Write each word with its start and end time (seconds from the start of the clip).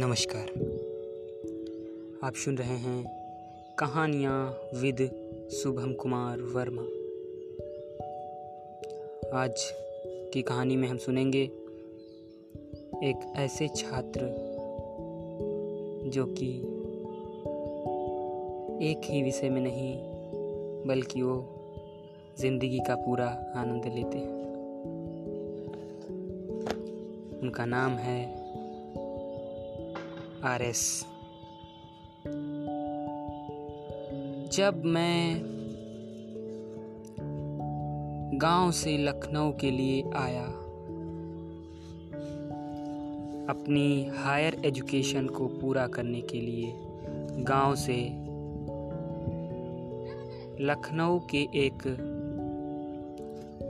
नमस्कार। 0.00 0.46
आप 2.22 2.34
सुन 2.34 2.58
रहे 2.58 2.76
हैं 2.76 3.04
कहानियाँ 3.78 4.60
विद 4.74 5.10
शुभम 5.52 5.92
कुमार 5.92 6.38
वर्मा। 6.40 6.82
आज 9.38 9.72
की 10.32 10.42
कहानी 10.42 10.76
में 10.76 10.88
हम 10.88 10.96
सुनेंगे 10.96 11.42
एक 13.04 13.32
ऐसे 13.36 13.68
छात्र 13.68 14.20
जो 16.14 16.26
कि 16.26 16.50
एक 18.90 19.00
ही 19.04 19.22
विषय 19.22 19.48
में 19.48 19.60
नहीं, 19.60 19.98
बल्कि 20.86 21.22
वो 21.22 21.64
ज़िंदगी 22.38 22.78
का 22.78 22.94
पूरा 22.94 23.52
आनंद 23.56 23.84
लेते 23.84 24.18
हैं। 24.18 24.38
उनका 27.42 27.64
नाम 27.64 27.92
है 27.92 28.37
आर 30.44 30.62
एस 30.62 31.06
जब 34.52 34.82
मैं 34.84 35.40
गाँव 38.42 38.70
से 38.70 38.98
लखनऊ 38.98 39.52
के 39.52 39.70
लिए 39.70 40.02
आया, 40.16 40.44
अपनी 43.52 44.10
हायर 44.16 44.62
एजुकेशन 44.64 45.26
को 45.26 45.46
पूरा 45.46 45.86
करने 45.86 46.20
के 46.20 46.40
लिए 46.40 46.72
गाँव 47.42 47.74
से 47.74 48.10
लखनऊ 50.64 51.18
के 51.18 51.42
एक 51.42 52.04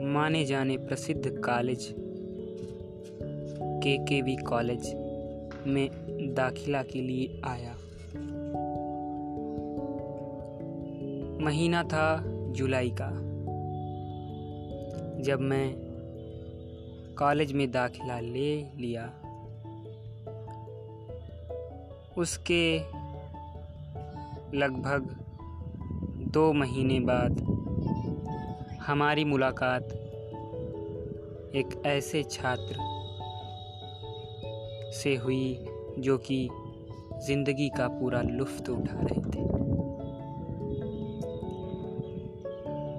माने 0.03 0.45
जाने 0.45 0.77
प्रसिद्ध 0.77 1.43
कॉलेज 1.45 1.95
के 3.82 3.99
के 3.99 4.23
वी 4.23 4.37
कॉलेज 4.37 5.07
में 5.69 5.91
दाखिला 6.35 6.83
के 6.83 7.01
लिए 7.01 7.43
आया। 7.45 7.74
महीना 11.45 11.83
था 11.83 12.25
जुलाई 12.52 12.91
का। 12.91 13.10
जब 15.23 15.41
मैं 15.41 15.75
कॉलेज 17.19 17.52
में 17.52 17.71
दाखिला 17.71 18.21
ले 18.21 18.63
लिया, 18.77 19.13
उसके 22.19 22.79
लगभग 24.59 25.16
दो 26.29 26.53
महीने 26.53 27.01
बाद 27.01 27.41
हमारी 28.82 29.25
मुलाकात 29.25 29.85
एक 31.55 31.82
ऐसे 31.87 32.23
छात्र 32.23 32.98
से 34.93 35.17
हुई 35.17 35.67
जो 35.99 36.19
कि 36.19 36.49
ज़िंदगी 37.27 37.69
का 37.69 37.89
पूरा 37.89 38.23
लुफ्त 38.23 38.69
उठा 38.71 39.01
रहे 39.01 39.21
थे। 39.21 39.49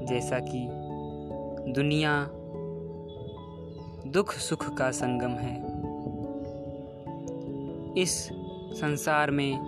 जैसा 0.05 0.39
कि 0.39 0.67
दुनिया 1.71 2.29
दुख 4.09 4.33
सुख 4.33 4.77
का 4.77 4.91
संगम 4.91 5.31
है। 5.31 5.79
इस 8.01 8.29
संसार 8.71 9.31
में 9.31 9.59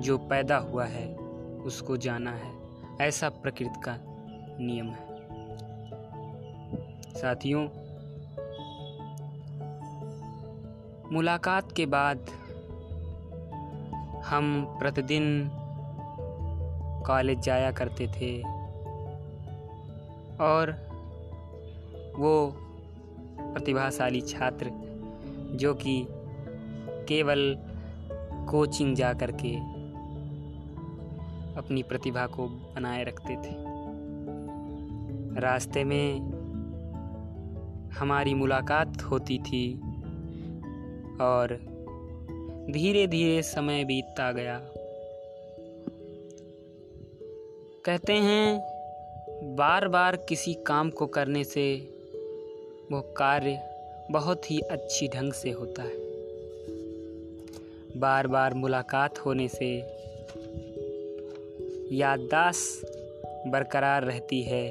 जो 0.00 0.18
पैदा 0.18 0.56
हुआ 0.56 0.84
है, 0.84 1.16
उसको 1.64 1.96
जाना 1.96 2.30
है। 2.30 2.52
ऐसा 3.00 3.28
प्रकृति 3.28 3.80
का 3.84 3.96
नियम 4.60 4.86
है। 4.86 5.08
साथियों 7.14 7.68
मुलाकात 11.12 11.72
के 11.72 11.86
बाद 11.86 12.18
हम 14.24 14.76
प्रतिदिन 14.78 15.50
कॉलेज 17.06 17.38
जाया 17.40 17.70
करते 17.72 18.06
थे 18.06 18.42
और 20.40 20.72
वो 22.18 22.56
प्रतिभाशाली 23.40 24.20
छात्र 24.20 24.70
जो 25.54 25.74
कि 25.74 26.06
केवल 27.08 27.56
कोचिंग 28.48 28.96
जा 28.96 29.12
कर 29.12 29.30
के 29.30 29.56
अपनी 31.54 31.82
प्रतिभा 31.82 32.26
को 32.26 32.48
बनाए 32.48 33.04
रखते 33.04 33.36
थे। 33.36 33.54
रास्ते 35.40 35.84
में 35.84 36.20
हमारी 37.90 38.34
मुलाकात 38.34 39.02
होती 39.02 39.38
थी 39.38 39.87
और 41.20 41.58
धीरे 42.70 43.06
धीरे 43.06 43.42
समय 43.42 43.84
बीतता 43.84 44.32
गया। 44.32 44.60
कहते 47.84 48.12
हैं 48.12 48.60
बार 49.56 49.88
बार 49.88 50.16
किसी 50.16 50.54
काम 50.54 50.90
को 50.90 51.06
करने 51.06 51.44
से 51.44 51.74
वो 52.92 53.00
कार्य 53.00 53.62
बहुत 54.10 54.50
ही 54.50 54.60
अच्छी 54.60 55.08
ढंग 55.08 55.32
से 55.32 55.50
होता 55.50 55.82
है। 55.82 56.08
बार 58.00 58.26
बार 58.26 58.54
मुलाकात 58.54 59.18
होने 59.18 59.48
से 59.48 59.78
याददाश्त 61.96 62.92
बरकरार 63.46 64.04
रहती 64.04 64.42
है 64.42 64.70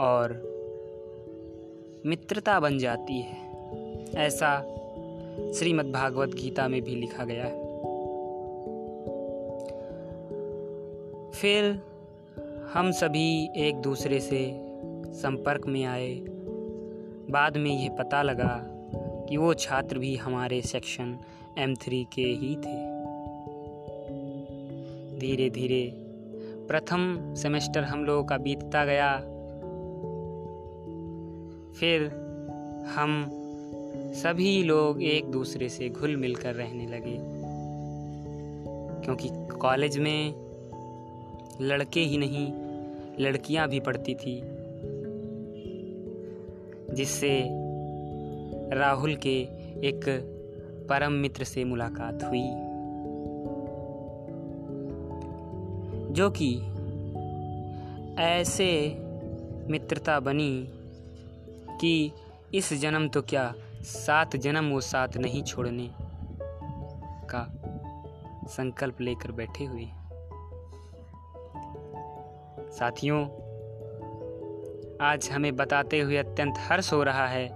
और 0.00 0.52
मित्रता 2.06 2.60
बन 2.60 2.78
जाती 2.78 3.20
है। 3.20 3.42
ऐसा 4.16 4.78
श्रीमद् 5.54 5.92
भागवत 5.92 6.28
गीता 6.28 6.68
में 6.68 6.82
भी 6.82 6.94
लिखा 6.94 7.24
गया 7.24 7.44
है। 7.44 7.72
फिर 11.30 11.82
हम 12.74 12.90
सभी 12.90 13.50
एक 13.56 13.76
दूसरे 13.76 14.20
से 14.20 14.56
संपर्क 15.12 15.66
में 15.66 15.84
आए। 15.84 16.14
बाद 17.30 17.56
में 17.56 17.82
यह 17.82 17.90
पता 17.90 18.22
लगा 18.22 18.66
कि 19.28 19.36
वो 19.36 19.54
छात्र 19.54 19.98
भी 19.98 20.16
हमारे 20.16 20.62
सेक्शन 20.62 21.18
एम 21.58 21.74
थ्री 21.74 22.06
के 22.14 22.22
ही 22.22 22.56
थे। 22.56 23.02
धीरे 25.18 25.50
धीरे 25.50 25.92
प्रथम 26.68 27.34
सेमेस्टर 27.34 27.84
हम 27.84 28.04
लोगों 28.04 28.24
का 28.24 28.38
बीतता 28.38 28.84
गया। 28.84 29.16
फिर 31.80 32.06
हम 32.94 33.38
सभी 33.94 34.62
लोग 34.62 35.02
एक 35.02 35.24
दूसरे 35.24 35.68
से 35.68 35.88
घुल 35.88 36.16
मिल 36.16 36.34
कर 36.34 36.54
रहने 36.54 36.86
लगे। 36.86 37.18
क्योंकि 39.04 39.28
कॉलेज 39.58 39.98
में 39.98 40.34
लड़के 41.60 42.00
ही 42.00 42.18
नहीं, 42.18 42.52
लड़कियाँ 43.20 43.68
भी 43.68 43.80
पढ़ती 43.80 44.14
थी, 44.14 44.42
जिससे 46.94 47.48
राहुल 48.78 49.16
के 49.16 49.40
एक 49.88 50.28
परम 50.88 51.12
मित्र 51.12 51.44
से 51.44 51.64
मुलाकात 51.64 52.24
हुई। 52.24 52.50
जो 56.14 56.30
कि 56.30 56.60
ऐसे 58.22 58.96
मित्रता 59.70 60.20
बनी 60.20 60.68
कि 61.80 62.12
इस 62.54 62.72
जन्म 62.72 63.08
तो 63.08 63.22
क्या 63.22 63.54
सात 63.82 64.36
जन्म 64.36 64.70
वो 64.70 64.80
साथ 64.80 65.08
नहीं 65.16 65.42
छोड़ने 65.42 65.90
का 67.30 67.62
संकल्प 68.46 69.00
लेकर 69.00 69.32
बैठे 69.32 69.64
हुए। 69.64 69.86
साथियों, 72.70 73.24
आज 75.06 75.30
हमें 75.32 75.56
बताते 75.56 76.00
हुए 76.00 76.16
अत्यंत 76.16 76.54
हर्ष 76.58 76.92
हो 76.92 77.02
रहा 77.02 77.26
है 77.26 77.48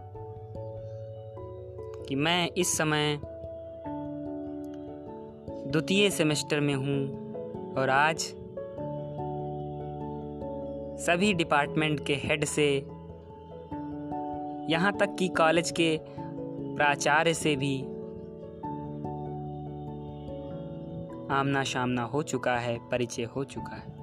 कि 2.09 2.15
मैं 2.15 2.51
इस 2.57 2.79
समय 2.79 3.21
द्वितीय 5.71 6.11
सेमेस्टर 6.11 6.61
में 6.61 6.75
हूँ 6.75 7.27
और 7.75 7.91
आज 7.91 8.19
सभी 11.01 11.35
डिपार्टमेंट 11.35 12.07
के 12.07 12.15
हेड 12.15 12.45
से 12.45 12.87
यहाँ 14.71 14.97
तक 14.97 15.17
कि 15.19 15.29
कॉलेज 15.29 15.71
के 15.71 16.01
प्राचार्य 16.77 17.35
से 17.35 17.57
भी 17.57 17.83
आमना 21.35 21.63
सामना 21.65 22.03
हो 22.03 22.23
चुका 22.23 22.57
है, 22.57 22.89
परिचय 22.89 23.23
हो 23.23 23.45
चुका 23.45 23.77
है। 23.77 23.97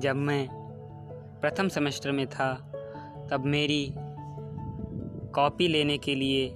जब 0.00 0.16
मैं 0.16 0.48
प्रथम 1.40 1.68
सेमेस्टर 1.68 2.12
में 2.12 2.26
था, 2.26 2.54
तब 3.30 3.42
मेरी 3.44 3.94
कॉपी 5.34 5.68
लेने 5.68 5.98
के 5.98 6.14
लिए 6.14 6.54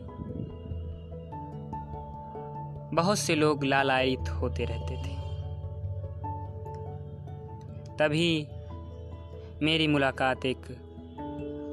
बहुत 2.94 3.18
से 3.18 3.34
लोग 3.34 3.64
लालायित 3.64 4.28
होते 4.28 4.64
रहते 4.64 4.96
थे। 4.96 5.14
तभी 7.96 8.48
मेरी 9.62 9.86
मुलाकात 9.86 10.46
एक 10.46 10.62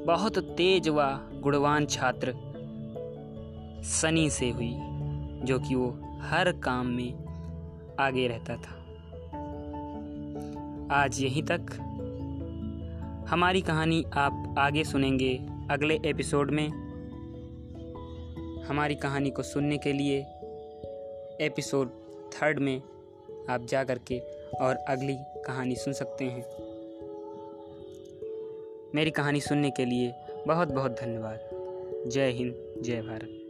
बहुत 0.06 0.38
तेज 0.38 0.88
व 0.88 1.02
गुणवान 1.42 1.86
छात्र 1.86 2.51
सनी 3.82 4.30
से 4.30 4.50
हुई, 4.50 4.72
जो 5.44 5.58
कि 5.58 5.74
वो 5.74 6.18
हर 6.20 6.52
काम 6.52 6.86
में 6.86 7.12
आगे 8.00 8.28
रहता 8.28 8.56
था। 8.56 8.78
आज 10.94 11.22
यहीं 11.22 11.42
तक। 11.42 11.60
हमारी 13.28 13.60
कहानी 13.60 14.04
आप 14.12 14.54
आगे 14.58 14.84
सुनेंगे 14.84 15.46
अगले 15.70 15.98
एपिसोड 16.06 16.50
में। 16.50 16.68
हमारी 18.64 18.94
कहानी 18.94 19.30
को 19.30 19.42
सुनने 19.42 19.78
के 19.78 19.92
लिए 19.92 20.18
एपिसोड 21.46 21.88
थर्ड 22.32 22.58
में 22.58 22.82
आप 23.50 23.64
जा 23.64 23.84
कर 23.84 23.98
के 23.98 24.18
और 24.60 24.76
अगली 24.76 25.16
कहानी 25.20 25.76
सुन 25.76 25.92
सकते 25.92 26.24
हैं। 26.24 26.42
मेरी 28.94 29.10
कहानी 29.10 29.40
सुनने 29.40 29.70
के 29.70 29.84
लिए 29.84 30.14
बहुत 30.46 30.68
बहुत 30.68 30.90
धन्यवाद। 30.90 31.38
जय 32.08 32.30
हिंद, 32.30 32.82
जय 32.82 33.02
भारत। 33.02 33.41